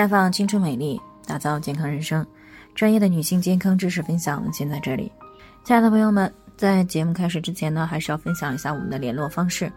[0.00, 2.26] 绽放青春美丽，打造健康人生。
[2.74, 5.12] 专业的女性健康知识分享先在这里。
[5.62, 9.70] 亲爱的朋友们，在节目开始之前呢，还是要分享一下我们的联络方式。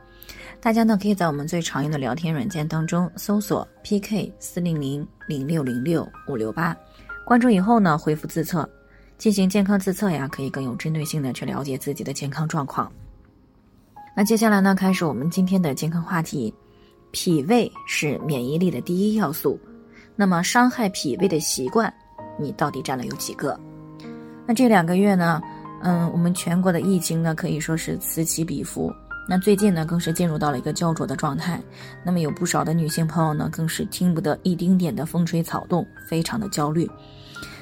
[0.61, 6.73] 大家呢可以在我们最常用的聊天软件当中搜索 PK 四零零零六零六五六八，
[7.25, 8.69] 关注以后呢回复自测，
[9.17, 12.89] 进行健康自测呀，可以更有针对性的去了解自己的健康状况。
[14.15, 16.53] 那接下来呢，开始我们今天的健康话题。
[17.11, 19.59] 脾胃是免疫力的第一要素，
[20.15, 21.93] 那么伤害脾胃的习惯，
[22.39, 23.59] 你到底占了有几个？
[24.45, 25.41] 那这两个月呢，
[25.81, 28.93] 嗯，我们全国的疫情呢可以说是此起彼伏。
[29.27, 31.61] 那最近呢，更是进入到了一个焦灼的状态。
[32.03, 36.89] 那么有不少的女性朋友呢，更是听不得一丁点的风吹草动，非常的焦虑。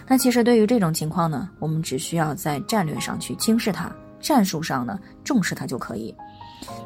[0.08, 6.14] 那其实对于这种情况呢，我们只需要在战略上去轻视它，战术上呢重视它就可以。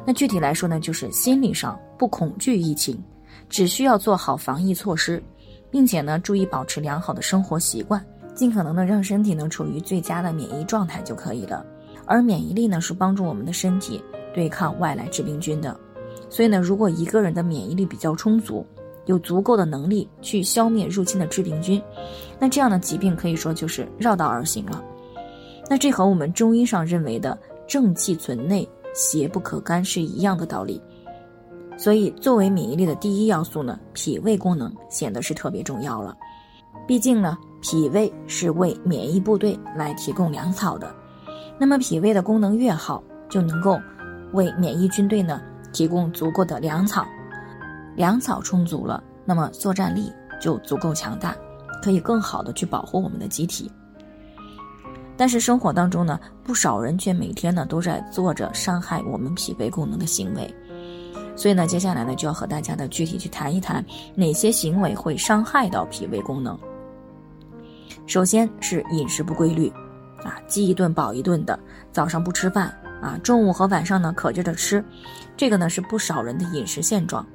[0.04, 3.02] 那具体来说呢，就是心理上不恐惧疫情，
[3.48, 5.22] 只需要做好防疫措施，
[5.76, 8.02] 并且呢注意保持良好的生活习惯，
[8.34, 11.62] 尽可能的让身体呢处于最佳的免疫状态就可以了。
[12.06, 15.78] 而免疫力呢是帮助我们的身体对抗外来致病菌的，
[16.30, 18.64] 所以呢，如果一个人的免疫力比较充足，
[19.04, 21.82] 有足够的能力去消灭入侵的致病菌，
[22.38, 24.82] 那这样的疾病可以说就是绕道而行了。
[25.68, 28.66] 那这和我们中医上认为的正气存内。
[28.94, 30.80] 邪不可干是一样的道理，
[31.76, 36.16] 所以作为免疫力的第一要素呢，脾胃功能显得是特别重要了。
[36.86, 40.94] 毕竟呢，脾胃是为免疫部队来提供粮草的，
[41.58, 43.78] 那么脾胃的功能越好，就能够
[44.32, 45.40] 为免疫军队呢
[45.72, 47.04] 提供足够的粮草，
[47.94, 51.36] 粮草充足了，那么作战力就足够强大，
[51.82, 53.70] 可以更好的去保护我们的机体。
[55.16, 60.54] 但是生活当中呢，不少人却每天呢都在做着伤害我们脾胃功能的行为，
[61.36, 63.84] 所以呢，接下来呢就要和大家的具体去谈一谈
[64.14, 66.58] 哪些行为会伤害到脾胃功能。
[68.06, 69.68] 首先是饮食不规律，
[70.24, 71.58] 啊，饥一顿饱一顿的，
[71.92, 74.82] 早上不吃饭啊，中午和晚上呢可劲的吃，
[75.36, 77.26] 这个呢是不少人的饮食现状，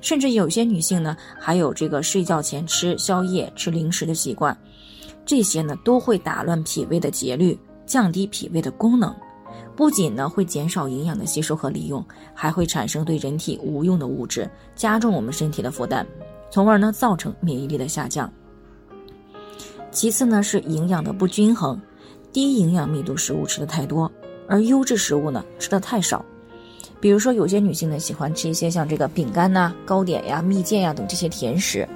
[0.00, 4.56] 甚至有些女性呢还有这个睡觉前吃宵夜、吃零食的习惯。
[5.26, 9.14] 这些呢都会打乱脾胃的节律，降低脾胃的功能，
[9.78, 16.04] 不仅呢会减少营养的吸收和利用，还会产生对人体无用的物质，加重我们身体的负担，
[16.50, 18.28] 从而呢造成免疫力的下降。
[19.92, 21.80] 其次呢是营养的不均衡，
[22.32, 24.10] 低营养密度食物吃的太多，
[24.48, 26.24] 而优质食物呢吃的太少。
[26.98, 31.88] 比如说有些女性呢喜欢吃一些像这个饼干呐、糕点呀、蜜饯呀等这些甜食。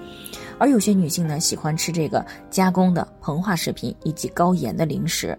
[0.57, 5.37] 而有些女性呢，喜欢吃这个加工的膨化食品以及高盐的零食，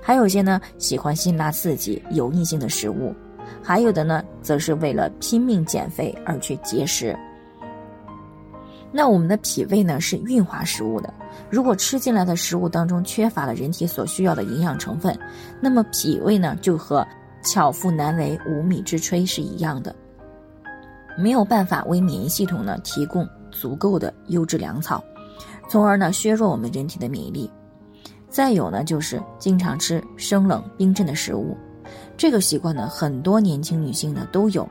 [0.00, 3.14] 还有些呢喜欢辛辣刺激、油腻性的食物，
[3.62, 7.16] 还有的呢，则是为了拼命减肥而去节食。
[8.90, 11.12] 那我们的脾胃呢是运化食物的，
[11.50, 15.18] 如果吃进来的食物当中缺乏了人体所需要的营养成分，
[15.60, 17.06] 那么脾胃呢就和
[17.42, 19.94] 巧妇难为无米之炊是一样的，
[21.18, 23.28] 没有办法为免疫系统呢提供。
[23.50, 25.02] 足够的优质粮草，
[25.70, 27.50] 从而呢削弱我们人体的免疫力。
[28.38, 31.56] 再有呢，就是经常吃生冷冰镇的食物，
[32.16, 34.64] 这个习惯呢，很多年轻女性呢都有。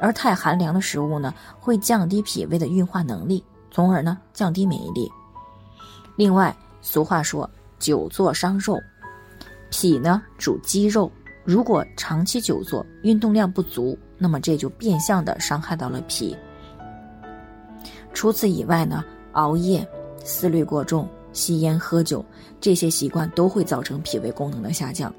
[0.00, 5.10] 而太寒凉的食物呢，会降低脾胃的运化能力，从而呢降低免疫力。
[6.14, 7.50] 另外，俗话说
[7.80, 8.78] “久坐伤肉”，
[9.72, 11.10] 脾呢主肌肉，
[11.42, 16.36] 如果长期久坐，运动量不足，那么这就变相的伤害到了脾。
[18.14, 19.84] 除此以外呢，熬夜、
[20.22, 22.24] 思虑过重、吸烟、喝酒
[22.60, 25.12] 这些习惯都会造成脾胃功能的下降，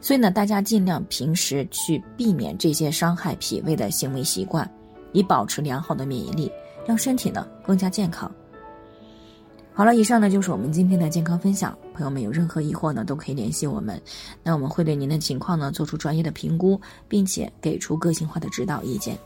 [0.00, 4.70] 所以呢，大家尽量平时去避免这些伤害脾胃的行为习惯，
[5.12, 6.50] 以保持良好的免疫力，
[6.86, 8.30] 让身体呢更加健康。
[9.74, 14.00] 好了，以上呢就是我们今天的健康分享，朋友们有任何疑惑呢都可以联系我们，
[14.42, 16.78] 那我们会对您的情况呢做出专业的评估，
[17.08, 19.18] 并且给出个性化的指导意见。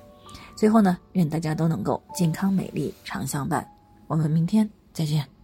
[0.54, 3.66] 最后呢，愿大家都能够健康美丽常相伴。
[4.06, 5.35] 我们明天再见。